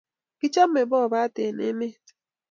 [0.39, 2.03] Kichomei bobat eng emet